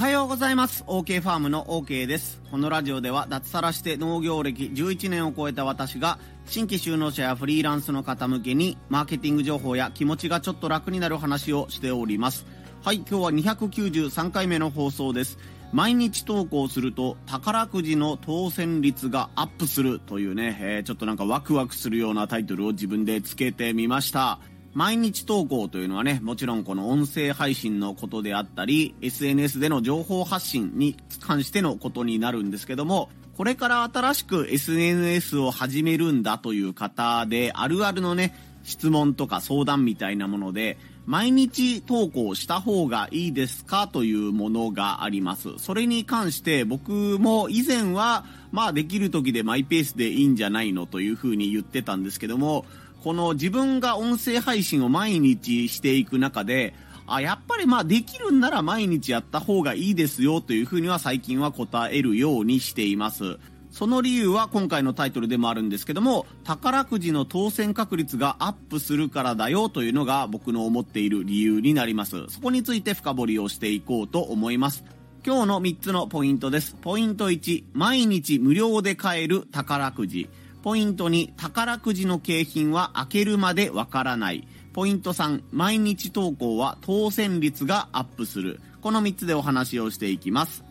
[0.00, 0.82] はようございます。
[0.86, 2.40] OK ファームの OK です。
[2.50, 12.46] このラジオでは脱サラして農業歴11年を超えた私が新規就農者やフリーランスの方向けにマーケティング情報や気持ちがちょっと楽になる話をしております。
[12.82, 15.36] はい今日は293回目の放送です。
[15.70, 24.38] 毎日投稿すると宝くじの当選率がアップするというね、えー、ちょっとなんかワクワクするようなタイトルを自分でつけてみました。
[24.72, 45.48] 毎日投稿というのはね、もちろんこの音声配信のことであったり、SNS での情報発信に関してのことになるんですけども、これから新しく SNS を始めるんだという方で、あるあるのね、質問とか相談みたいなもので、毎日投稿した方がいいですかというものがあります。
[45.58, 52.64] それに関して僕も以前は、まあできる時でマイペースでいいんじゃないのというふうに言ってたんですけども、
[53.02, 56.74] この自分が音声配信を毎日していく中で、
[57.06, 63.38] あ、やっぱりまあできるんなら毎日やった方がいいですよというふうには最近は答えるようにしています。
[63.70, 72.26] その理由は今回のタイトルでもあるんですけども、宝くじの当選確率がアップするからだよというのが僕の思っている理由になります。
[72.28, 74.84] そこについて深掘りをしていこうと思います。
[75.24, 76.76] 今日の3つのポイントです。
[76.80, 80.28] ポイント1、毎日無料で買える宝くじ。
[80.62, 84.46] ポイント2、宝くじの景品は開けるまでわからない。
[84.72, 88.60] ポイント3、毎日投稿は当選率がアップする。
[88.82, 90.62] この3つでお話をしていきます。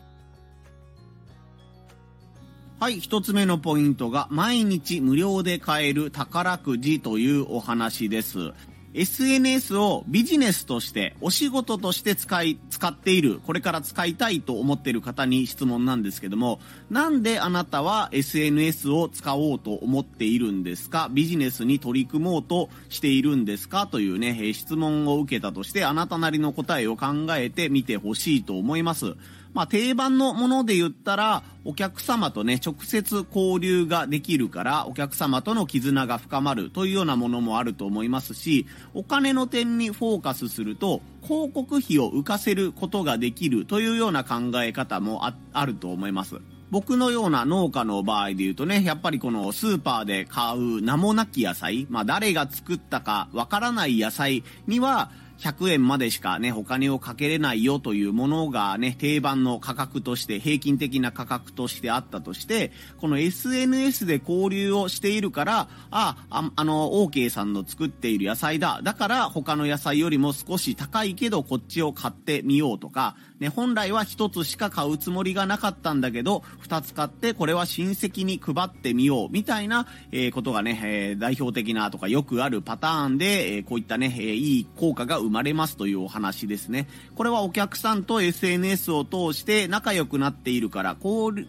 [2.79, 8.53] はい、1つ目のポイントが、毎日無料で買える宝くじというお話です。
[8.93, 16.59] SNS をビジネスとしてお仕事として使い、使っている、これから使いたいと思っている方に質問なんですけども、
[16.89, 21.09] なんであなたは SNS を使おうと思っているんですか？
[21.11, 23.87] ビジネスに取り組もうとしているんですか？
[23.87, 29.15] というね、質問を受けたとして、あなたなりの答えを考えてみてほしいと思います。
[29.53, 46.35] まあ、定番のもので言ったら、お客様とね、直接交流ができるから、お客様との絆が深まるというようなものもあると思いますし、お金の点にフォーカスすると、広告費を浮かせることができるというような考え方もあると思います。
[46.71, 68.81] 僕のような農家の場合で言うとね、やっぱりこのスーパーで買う名もなき野菜、まあ誰が作ったかわからない野菜には、100円までしかね、お金をかけれないよというものがね、定番の価格として、平均的な価格としてあったとして、この SNS で交流をしているから、あ、ああの、OK さんの作っている野菜だ。
[68.83, 86.87] だから他の野菜よりも少し高いけどこっちを買ってみようとか、ね、本来は1つしか買うつもりがなかったんだけど、2つ買ってこれは親戚に配ってみようみたいな、えー、ことがね、えー、代表的なとかよくあるパターンで、えー、こういったね、えいい効果が生まれますというお話ですね。
[87.15, 91.45] これはお客さんと SNS を通して仲良くなっているから、交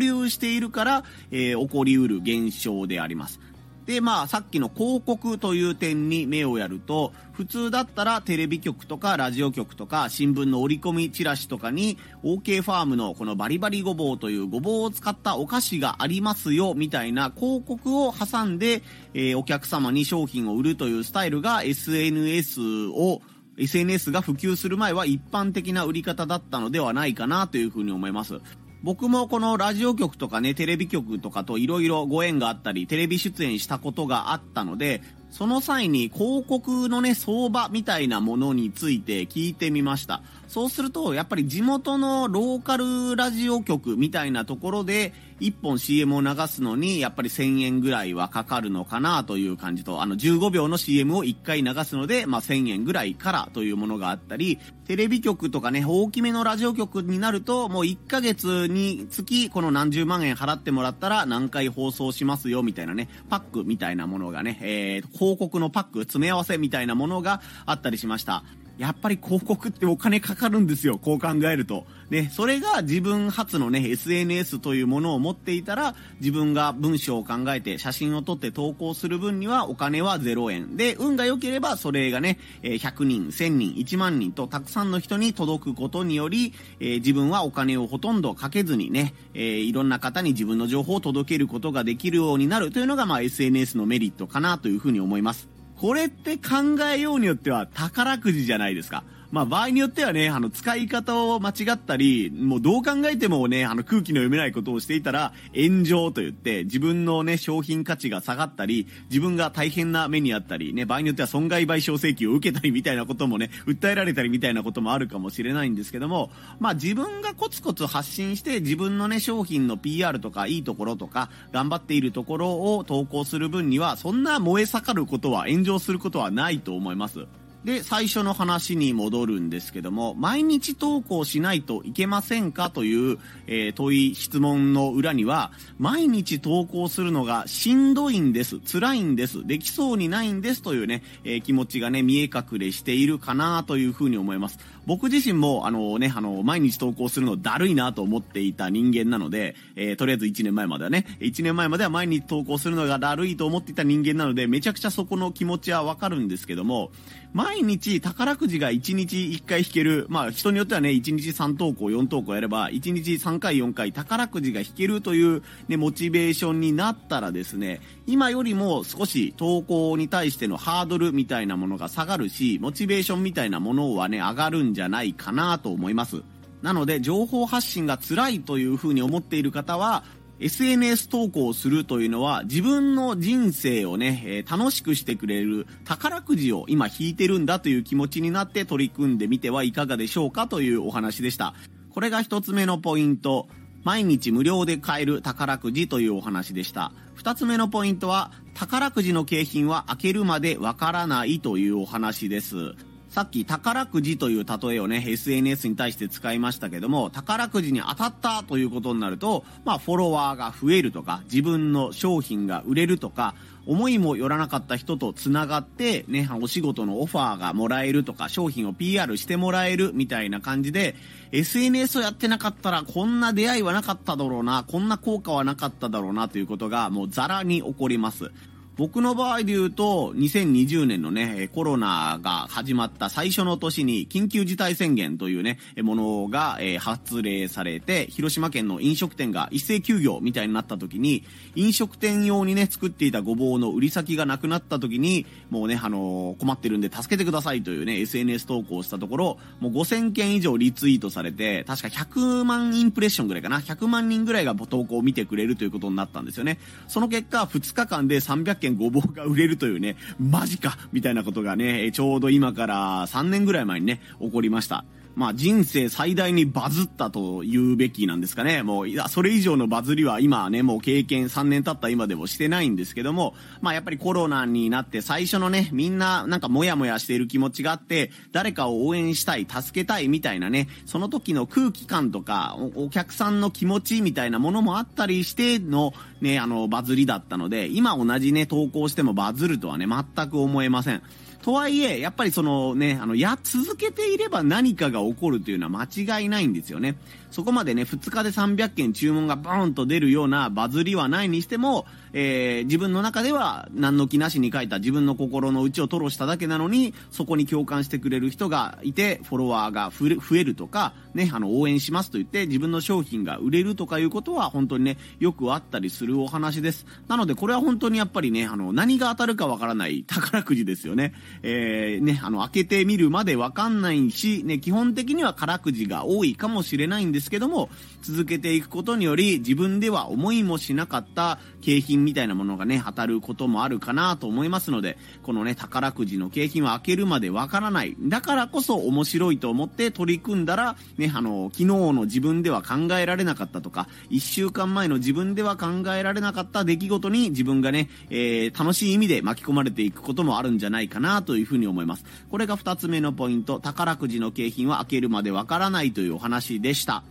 [0.00, 3.40] 流しているから、え起こりうる現象であります。
[3.88, 18.82] で、まあ、さっきの広告という点に目をやると、普通だったらテレビ局とかラジオ局とか新聞の折り込みチラシとかに OK ファームのこのバリバリごぼうというごぼうを使ったお菓子がありますよみたいな広告を挟んで、
[19.14, 23.22] えー、お客様に商品を売るというスタイルが SNS を
[23.56, 28.40] SNS が普及する前は一般的な売り方だったのではないかなというふうに思います。
[28.82, 40.22] 僕もこのラジオ局とかね、テレビ局とかといろいろご縁があったり、テレビ出演したことがあったので、その際に広告のね、相場みたいなものについて聞いてみました。
[40.48, 68.44] そうすると、やっぱり地元のローカルラジオ局みたいなところで、1本 CM を流すのに、やっぱり1000円ぐらいはかかるのかなという感じと、あの15秒の CM を1回流すので、まあ、1000円ぐらいからというものがあったり、テレビ局とかね、大きめのラジオ局になると、もう1ヶ月につき、この何十万円払ってもらったら何回放送しますよみたいなね、パックみたいなものがね、えー、広告のパック、詰め合わせみたいなものがあったりしました。
[68.78, 71.84] やっぱり広告ってお金かかるんですよ、こう考えると。
[72.10, 80.76] ね、それが自分初のね、SNS というものを持っていたら、自分が文章を考えて写真を撮って投稿する分にはお金は0円。
[80.76, 95.57] で、運が良ければそれがね、100人、1000人、1万人とたくさんの人に届くことにより、えー、自分はお金をほとんどかけずにね、えー、いろんな方に自分の情報を届けることができるようになるというのが、まあ、SNS のメリットかなというふうに思います。
[95.80, 99.04] これって考えようによっては宝くじじゃないですか。
[99.30, 127.26] まあ場合によってはね、あの使い方を間違ったり、もうどう考えてもね、あの空気の読めないことをしていたら炎上と言って自分のね、商品価値が下がったり、自分が大変な目にあったり、ね、場合によっては損害賠償請求を受けたりみたいなこともね、訴えられたりみたいなこともあるかもしれないんですけども、まあ自分がコツコツ発信して自分のね、商品の PR とかいいところとか、頑張っているところを投稿する分には、そんな燃え盛ることは、炎上することはないと思います。
[127.64, 132.70] で、最初の話に戻るんですけども、毎日投稿しないといけませんか？
[132.70, 144.58] という、えー、問い、質問の裏には、毎日投稿するのがしんどいんです、辛いんです、できそうにないんですというね、えー、気持ちがね、見え隠れしているかなというふうに思います。
[144.88, 156.90] 僕自身も、あのね、あの、毎日投稿するのだるいなと思っていた人間なので、えー、とりあえず1年前まではね、1年前までは毎日投稿するのがだるいと思っていた人間なので、めちゃくちゃそこの気持ちはわかるんですけども、
[157.34, 176.22] 毎日宝くじが1日1回引ける、まあ人によってはね、1日3投稿、4投稿やれば、1日3回、4回宝くじが引けるというね、モチベーションになったらですね、今よりも少し投稿に対してのハードルみたいなものが下がるし、モチベーションみたいなものはね、上がるんじゃじゃないかなと思います。
[176.62, 180.04] なので、情報発信が辛いというふうに思っている方は、
[180.38, 191.54] SNS 投稿をするというのは自分の人生をね、えー、楽しくしてくれる宝くじを今引いてるんだという気持ちになって取り組んでみてはいかがでしょうかというお話でした。
[191.90, 193.48] これが一つ目のポイント。
[193.84, 196.92] 毎日無料で買える宝くじというお話でした。
[197.14, 202.74] 二つ目のポイントは、宝くじの景品は開けるまでわからないというお話です。
[203.08, 213.34] さっき宝くじという例えをね、SNS に対して使いましたけども、宝くじに当たったということになると、まあ、フォロワーが増えるとか、自分の商品が売れるとか、
[213.66, 220.94] 思いもよらなかった人と繋がって、ね、お仕事のオファーがもらえるとか、商品を PR してもらえるみたいな感じで、
[221.32, 228.30] SNS をやってなかったらこんな出会いはなかっただろうな、こんな効果はなかっただろうなということがもうザラに起こります。
[228.78, 241.24] 僕の場合で言うと、2020年のね、コロナが始まった最初の年に緊急事態宣言というね、ものが発令されて、広島県の飲食店が一斉休業みたいになった時に、
[241.56, 256.60] 飲食店用にね、作っていたごぼうの売り先がなくなった時に、もうね、あのー、困ってるんで助けてくださいというね、SNS 投稿をしたところ、もう5000件以上リツイートされて、確か100万インプレッションぐらいかな、100万人ぐらいが投稿を見てくれるということになったんですよね。
[256.86, 264.84] その結果、2日間で300件ごぼうが売れるというね、マジかみたいなことがね、ちょうど今から3年ぐらい前にね、起こりました。
[265.18, 268.62] まあ人生最大にバズったと言うべきなんですかね。
[268.62, 291.02] もう、いや、それ以上のバズりは今ね、もう経験3年経った今でもしてないんですけども、まあやっぱりコロナになって最初のね、みんななんかモヤモヤしている気持ちがあって、誰かを応援したい、助けたいみたいなね、その時の空気感とか、お客さんの気持ちみたいなものもあったりしてのね、あの、バズりだったので、今同じね、投稿してもバズるとはね、全く思えません。
[291.48, 296.98] とはいえ、やっぱりそのね、あの、や、続けていれば何かが起こるというのは間違いないんですよね。
[297.30, 316.86] そこまでね、2日で300件注文がバーンと出るようなバズりはないにしても、えー、自分の中では何の気なしに書いた自分の心の内を吐露しただけなのに、そこに共感してくれる人がいて、フォロワーが増えるとか、ね、あの、応援しますと言って自分の商品が売れるとかいうことは本当にね、よくあったりするお話です。
[317.08, 321.14] なのでこれは本当にやっぱりね、あの、何が当たるかわからない宝くじですよね。
[321.42, 327.70] えー、ね、あの、開けてみるまでわかんないし、ね、基本的には空くじが多いかもしれないんですけども、
[328.02, 337.96] 続けていくことにより自分では思いもしなかった景品みたいなものがね、当たることもあるかなと思いますので、このね、宝くじの景品は開けるまでわからない。
[338.00, 352.04] だからこそ面白いと思って取り組んだら、ね、あの、昨日の自分では考えられなかったとか、一週間前の自分では考えられなかった出来事に自分がね、えー、楽しい意味で巻き込まれていくこともあるんじゃないかなというふうに思います。
[352.30, 357.02] これが二つ目のポイント、宝くじの景品は開けるまでわからないというお話でした。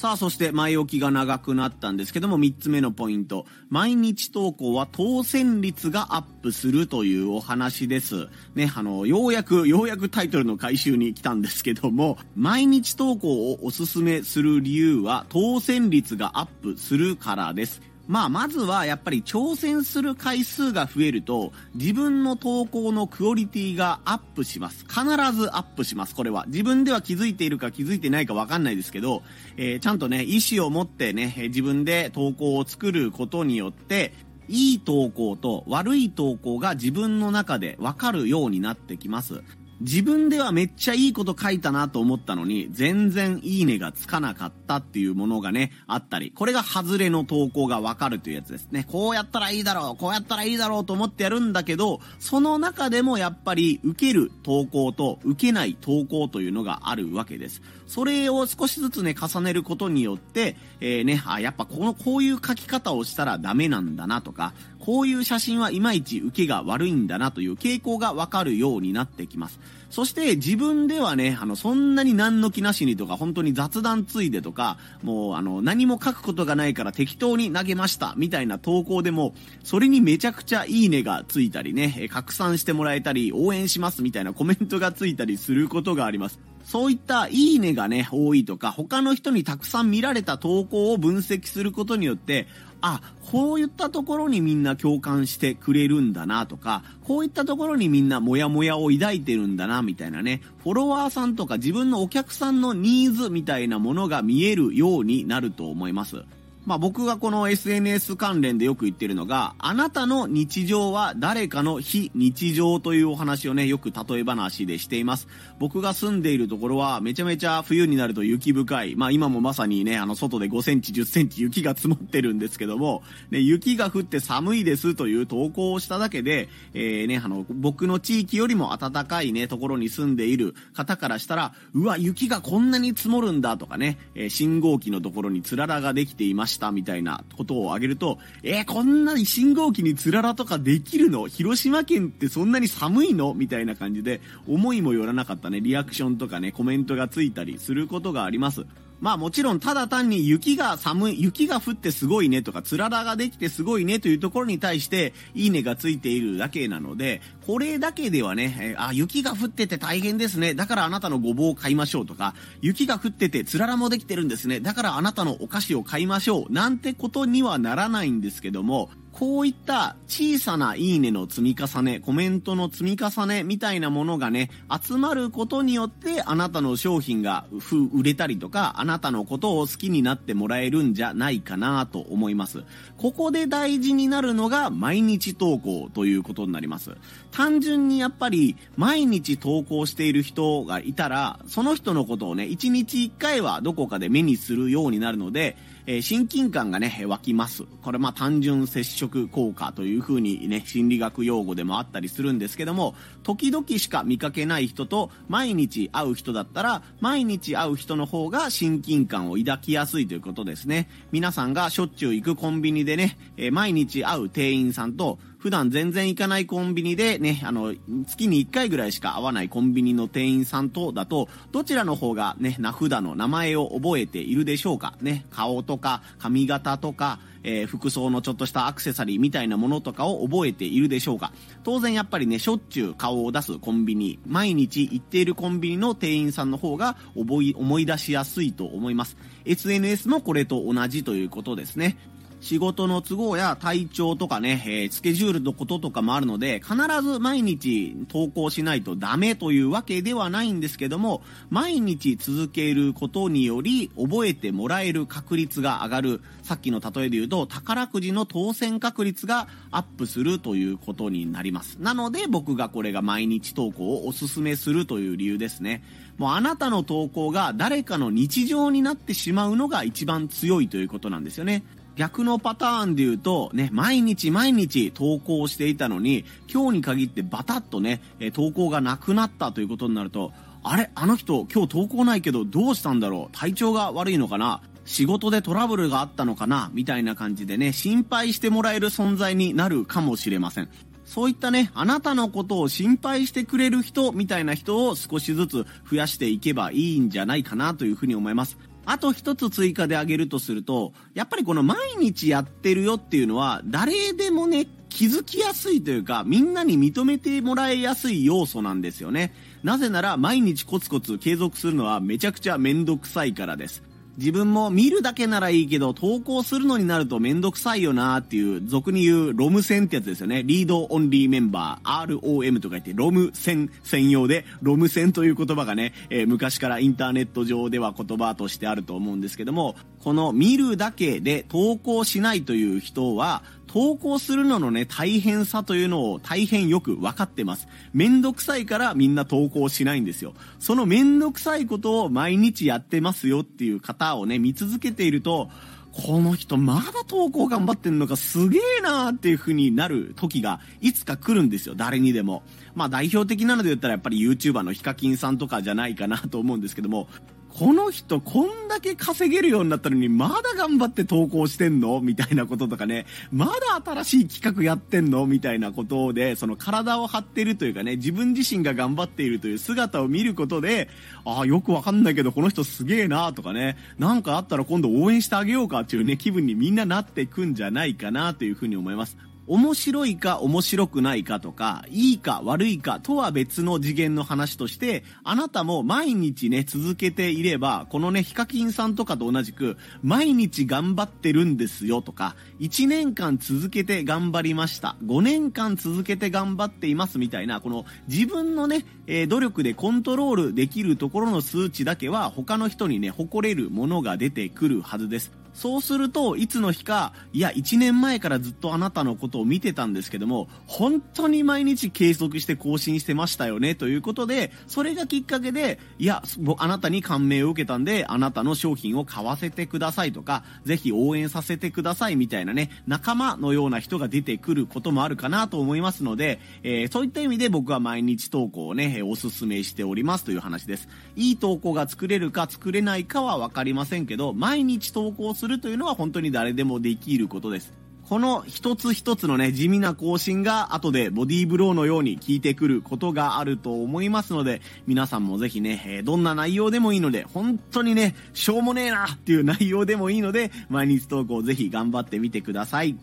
[0.00, 3.44] さあ、そして前置きが長くなったんですけども、3つ目のポイント。
[3.68, 8.28] 毎日投稿は当選率がアップするというお話です。
[8.54, 17.82] ね、あの、ようやく、ようやくタイトルの回収に来たんですけども、毎日投稿をおすすめする理由は、当選率がアップするからです。
[18.10, 24.84] まあ、まずはやっぱり挑戦する回数が増えると、自分の投稿のクオリティがアップします。
[24.88, 26.44] 必ずアップします、これは。
[26.48, 29.22] 自分では気づいているか気づいてないかわかんないですけど、
[29.56, 34.12] えー、ちゃんとね、意思を持ってね、自分で投稿を作ることによって、
[34.48, 39.44] いい投稿と悪い投稿が自分の中でわかるようになってきます。
[39.80, 48.86] 自分ではめっちゃいいこと書いたなと思ったのに、全然いいねがつかなかったっていうものがね、あったり、これが外れの投稿がわかるというやつですね。
[48.90, 57.62] こうやったらいいだろう、こうやったらいいだろうと思ってやるんだけど、その中でもやっぱり受ける投稿と受けない投稿というのがあるわけです。
[57.90, 69.58] それを少しずつね、重ねることによって、えー、ね、あ、やっぱこの、こういう書き方をしたらダメなんだなとか、こういう写真はいまいち受けが悪いんだなという傾向がわかるようになってきます。
[69.90, 86.49] そして自分ではね、あの、そんなに何の気なしにとか、本当に雑談ついでとか、もうあの、何も書くことがないから適当に投げました、みたいな投稿でも、それにめちゃくちゃいいねがついたりね、拡散してもらえたり、応援しますみたいなコメントがついたりすることがあります。
[86.64, 92.46] そういったいいねがね、多いとか、他の人にたくさん見られた投稿を分析することによって、
[92.82, 93.00] あ、
[93.30, 106.24] こういったところにみんな共感してくれるんだなとか、こういったところにみんなモヤモヤを抱いてるんだなみたいなね、フォロワーさんとか自分のお客さんのニーズみたいなものが見えるようになると思います。
[106.66, 115.26] まあ僕がこの SNS 関連でよく言ってるのが、あなたの日常は誰かの非日常というお話をね、よく例え話でしています。
[115.58, 118.96] 僕が住んでいるところはめちゃめちゃ冬になると雪深い。
[118.96, 136.59] まあ今もまさにね、あの外で5センチ、10センチ雪が積もってるんですけども、ね、雪が降って寒いですという投稿をしただけで、えー、ね、あの、僕の地域よりも暖かいね、ところに住んでいる方からしたら、うわ、雪がこんなに積もるんだとかね、えー、信号機のところにつららができていました。
[136.60, 141.26] したみたいなことを挙げると、えー、こんなに信号機につららとかできるの？
[141.26, 143.32] 広島県ってそんなに寒いの？
[143.32, 148.66] みたいな感じで、思いもよらなかったね、リアクションとかね、コメントがついたりすることがあります。
[149.00, 160.54] まあもちろんただ単に雪が寒い、雪が降ってすごいねとか、つららができてすごいねというところに対して、いいねがついているだけなので、これだけではね、え、あ、雪が降ってて大変ですね。
[160.54, 164.60] だからあなたのごぼうを買いましょうとか、雪が降っててつららもできてるんですね。
[164.60, 166.52] だからあなたのお菓子を買いましょう。
[166.52, 177.44] なんてことにはならないんですけども、こういった小さないいねの積み重ね、コメントの積み重ねみたいなものがね、集まることによってあなたの商品が
[177.92, 182.64] 売れたりとか、あなたのことを好きになってもらえるんじゃないかなと思います。
[182.96, 186.96] ここで大事になるのが毎日投稿ということになります。
[187.30, 195.56] 単純にやっぱり毎日投稿している人がいたら、その人のことをね、1日1回はどこかで目にするようになるので、
[195.86, 197.64] えー、親近感がね、湧きます。
[197.82, 210.88] これまあ単純接触効果という風にね、心理学用語でもあったりするんですけども、時々しか見かけない人と毎日会う人だったら、毎日会う人の方が親近感を抱きやすいということですね。
[211.12, 217.74] 皆さんがしょっちゅう行くコンビニでね、えー、毎日会う店員さんと、普段全然行かないコンビニでね、あの、
[218.06, 224.98] 月に1回ぐらいしか会わないコンビニの店員さんとだと、どちらの方がね、名札の名前を覚えているでしょうか？
[225.00, 231.32] ね、顔とか髪型とか、えー、服装のちょっとしたアクセサリーみたいなものとかを覚えているでしょうか？
[231.64, 239.16] 当然やっぱりね、しょっちゅう顔を出すコンビニ、毎日行っているコンビニの店員さんの方が、思い出しやすいと思います。
[239.46, 241.96] SNS もこれと同じということですね。
[242.40, 256.20] 仕事の都合や体調とかね、えー、スケジュールのこととかもあるので、必ず毎日投稿しないとダメというわけではないんですけども、毎日続けることにより、覚えてもらえる確率が上がる。
[256.42, 261.76] さっきの例えで言うと、宝くじの当選確率がアップするということになります。
[261.80, 265.82] なので、僕がこれが毎日投稿をおすすめするという理由ですね。
[266.16, 271.62] もうあなたの投稿が誰かの日常になってしまうのが一番強いということなんですよね。
[272.00, 278.00] 逆のパターンで言うと、ね、毎日毎日投稿していたのに、今日に限ってバタッとね、
[278.32, 280.90] 投稿がなくなったということになると、あれ？
[280.94, 283.36] あの人今日投稿ないけどどうしたんだろう？
[283.36, 284.62] 体調が悪いのかな？
[284.86, 286.70] 仕事でトラブルがあったのかな？
[286.72, 290.70] みたいな感じでね、心配してもらえる存在になるかもしれません。
[291.04, 298.56] そういったね、あなたのことを心配してくれる人みたいな人を少しずつ増やしていけばいいんじゃないかなというふうに思います。
[298.86, 309.32] あと一つ追加で挙げるとすると、やっぱりこの毎日やってるよっていうのは、誰でもね、気づきやすいというか、みんなに認めてもらいやすい要素なんですよね。
[309.62, 313.82] なぜなら、毎日コツコツ継続するのはめちゃくちゃめんどくさいからです。
[314.18, 320.42] 自分も見るだけならいいけど、投稿するのになるとめんどくさいよなーっていう、俗に言うロム線ってやつですよね。
[320.44, 337.68] リードオンリーメンバー、ROM とか言って、ロム線専用で、ロム線という言葉がね、えー、昔からインターネット上では言葉としてあると思うんですけども、この見るだけで投稿しないという人は、投稿するののね、大変さというのを大変よく分かってます。
[337.92, 340.34] めんどくさいからみんな投稿しないんですよ。
[340.58, 345.50] そのめんどくさいことを毎日やってますよっていう方をね、見続けていると、
[345.92, 352.42] この人まだ投稿頑張ってんのかすげえなーっていう風になる時がいつか来るんですよ、誰にでも。
[352.74, 357.08] まあ代表的なので言ったらやっぱり YouTuber のヒカキンさんとかじゃないかなと思うんですけども、
[357.52, 362.00] この人こんだけ稼げるようになったのにまだ頑張って投稿してんの？
[362.00, 363.52] みたいなこととかね、まだ
[363.84, 365.26] 新しい企画やってんの？
[365.26, 370.88] みたいなことで、その体を張ってるというかね、自分自身が頑張っているという姿を見ることで、
[371.24, 379.16] ああ、よくわかんないけどこの人すげえなとかね、なんかあったら今度応援してあげようかっていうね、気分にみんななっていくんじゃないかなというふうに思います。
[379.50, 394.94] 面白いか面白くないかとか、いいか悪いかとは別の次元の話として、あなたも毎日ね、続けていれば、このね、ヒカキンさんとかと同じく、毎日頑張ってるんですよとか、1年間続けて頑張りました。
[395.04, 405.39] 5年間続けて頑張っていますみたいな、この自分のね、えー、努力でコントロールできるところの数値だけは他の人にね、誇れるものが出てくるはずです。
[405.52, 416.22] そうすると、いつの日か、いや、1年前からずっとあなたのことを見てたんですけども、本当に毎日計測して更新してましたよね、ということで、それがきっかけで、いや、
[416.58, 430.88] あなたに感銘を受けたんで、あなたの商品を買わせてくださいとか、ぜひ応援させてくださいみたいなね、仲間のような人が出てくることもあるかなと思いますので、えー、そういった意味で僕は毎日投稿をね、おすすめしておりますという話です。
[431.16, 437.72] いい投稿が作れるか作れないかはわかりませんけど、毎日投稿すするというのは本当に誰でもできることです。
[438.10, 452.98] この一つ一つのね、地味な更新が後でボディーブローのように効いてくることがあると思いますので、皆さんもぜひね、えどんな内容でもいいので、本当にね、しょうもねえなっていう内容でもいいので、毎日投稿ぜひ頑張ってみてください。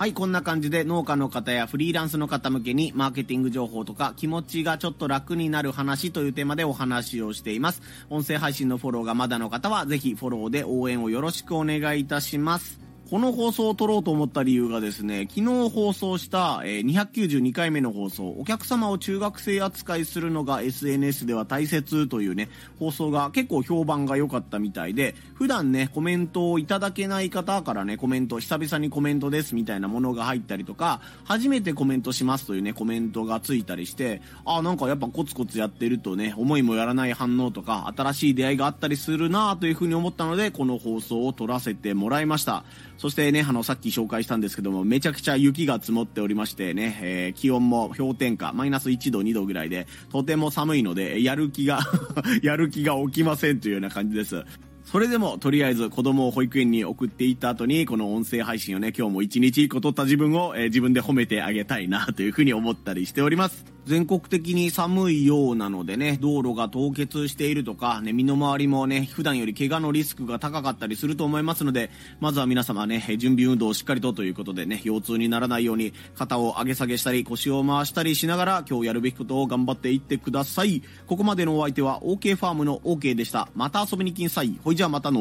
[0.00, 7.82] はい、こんな感じで農家の方やフリーランスの方向けにマーケティング情報とか気持ちがちょっと楽になる話というテーマでお話をしています。
[8.08, 12.89] 音声配信のフォローがまだの方はぜひフォローで応援をよろしくお願いいたします。
[13.10, 22.48] この放送を撮ろうと思った理由がですね、昨日放送した、え292回目の放送、お客様を中学生扱いするのが SNS では大切というね、
[22.78, 42.62] 放送が結構評判が良かったみたいで、普段ね、コメントをいただけない方からね、コメント、久々にコメントですみたいなものが入ったりとか、初めてコメントしますというね、コメントがついたりして、あ、なんかやっぱコツコツやってるとね、思いもやらない反応とか、新しい出会いがあったりするなというふうに思ったので、この放送を撮らせてもらいました。
[43.00, 51.80] そしてね、あの、さっき紹介したんですけども、めちゃくちゃ雪が積もっておりましてね、えー、気温も氷点下、マイナス1度、2度ぐらいで、とても寒いので、やる気が
[52.42, 54.44] やる気が起きませんというような感じです。
[54.84, 63.64] それでも、とりあえず子供を保育園に送っていった後に、この音声配信をね、今日も一日一個撮った自分を、えー、自分で褒めてあげたいな、というふうに思ったりしております。
[63.86, 71.90] 全国的に寒いようなのでね、道路が凍結しているとか、ね、身の回りもね、普段より怪我のリスクが高かったりすると思いますので、
[72.20, 80.82] まずは皆様ね、準備運動をしっかりとということでね、腰痛にならないように、肩を上げ下げしたり、腰を回したりしながら、今日やるべきことを頑張っていってください。
[81.06, 83.48] ここまでのお相手は、OK ファームの OK でした。
[83.54, 84.58] また遊びに来んさい。
[84.62, 85.20] ほいじゃあまたの